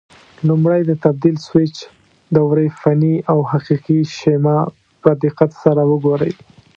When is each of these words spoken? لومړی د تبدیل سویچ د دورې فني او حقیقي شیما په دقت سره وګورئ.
لومړی 0.47 0.81
د 0.85 0.91
تبدیل 1.03 1.35
سویچ 1.47 1.75
د 1.87 1.89
دورې 2.35 2.67
فني 2.79 3.15
او 3.31 3.39
حقیقي 3.51 3.99
شیما 4.17 4.57
په 5.01 5.09
دقت 5.23 5.51
سره 5.63 5.81
وګورئ. 5.91 6.33